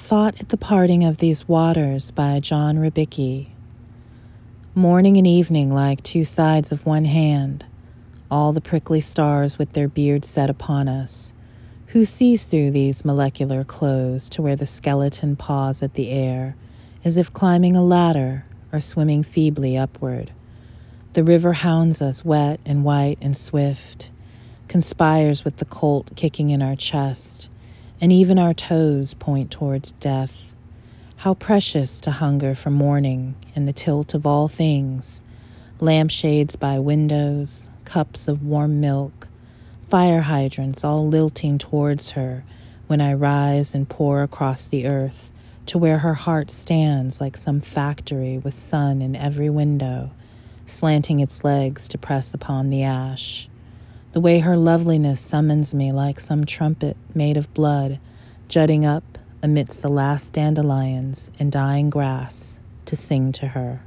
Thought 0.00 0.40
at 0.40 0.48
the 0.48 0.56
Parting 0.56 1.04
of 1.04 1.18
These 1.18 1.46
Waters 1.46 2.10
by 2.10 2.40
John 2.40 2.78
Rybicki. 2.78 3.50
Morning 4.74 5.16
and 5.16 5.26
evening 5.26 5.72
like 5.72 6.02
two 6.02 6.24
sides 6.24 6.72
of 6.72 6.84
one 6.84 7.04
hand, 7.04 7.64
all 8.28 8.52
the 8.52 8.60
prickly 8.60 9.00
stars 9.00 9.56
with 9.56 9.72
their 9.72 9.86
beards 9.86 10.26
set 10.26 10.50
upon 10.50 10.88
us. 10.88 11.32
Who 11.88 12.04
sees 12.04 12.46
through 12.46 12.72
these 12.72 13.04
molecular 13.04 13.62
clothes 13.62 14.28
to 14.30 14.42
where 14.42 14.56
the 14.56 14.66
skeleton 14.66 15.36
paws 15.36 15.80
at 15.80 15.94
the 15.94 16.10
air, 16.10 16.56
as 17.04 17.16
if 17.16 17.32
climbing 17.32 17.76
a 17.76 17.84
ladder 17.84 18.44
or 18.72 18.80
swimming 18.80 19.22
feebly 19.22 19.76
upward? 19.76 20.32
The 21.12 21.22
river 21.22 21.52
hounds 21.52 22.02
us 22.02 22.24
wet 22.24 22.58
and 22.64 22.82
white 22.82 23.18
and 23.20 23.36
swift, 23.36 24.10
conspires 24.66 25.44
with 25.44 25.58
the 25.58 25.66
colt 25.66 26.10
kicking 26.16 26.50
in 26.50 26.62
our 26.62 26.74
chest 26.74 27.48
and 28.00 28.12
even 28.12 28.38
our 28.38 28.54
toes 28.54 29.14
point 29.14 29.50
towards 29.50 29.92
death. 29.92 30.54
How 31.16 31.34
precious 31.34 32.00
to 32.00 32.10
hunger 32.10 32.54
for 32.54 32.70
morning 32.70 33.34
and 33.54 33.68
the 33.68 33.74
tilt 33.74 34.14
of 34.14 34.26
all 34.26 34.48
things 34.48 35.22
lampshades 35.80 36.56
by 36.56 36.78
windows, 36.78 37.68
cups 37.84 38.28
of 38.28 38.42
warm 38.42 38.80
milk, 38.80 39.28
fire 39.88 40.22
hydrants 40.22 40.84
all 40.84 41.06
lilting 41.06 41.58
towards 41.58 42.12
her 42.12 42.44
when 42.86 43.00
I 43.00 43.14
rise 43.14 43.74
and 43.74 43.88
pour 43.88 44.22
across 44.22 44.68
the 44.68 44.86
earth 44.86 45.30
to 45.66 45.78
where 45.78 45.98
her 45.98 46.14
heart 46.14 46.50
stands 46.50 47.20
like 47.20 47.36
some 47.36 47.60
factory 47.60 48.38
with 48.38 48.54
sun 48.54 49.02
in 49.02 49.14
every 49.14 49.50
window, 49.50 50.10
slanting 50.66 51.20
its 51.20 51.44
legs 51.44 51.86
to 51.88 51.98
press 51.98 52.32
upon 52.34 52.70
the 52.70 52.82
ash 52.82 53.49
the 54.12 54.20
way 54.20 54.40
her 54.40 54.56
loveliness 54.56 55.20
summons 55.20 55.72
me 55.72 55.92
like 55.92 56.18
some 56.18 56.44
trumpet 56.44 56.96
made 57.14 57.36
of 57.36 57.52
blood, 57.54 57.98
jutting 58.48 58.84
up 58.84 59.18
amidst 59.42 59.82
the 59.82 59.88
last 59.88 60.32
dandelions 60.32 61.30
and 61.38 61.52
dying 61.52 61.90
grass 61.90 62.58
to 62.84 62.96
sing 62.96 63.32
to 63.32 63.48
her. 63.48 63.82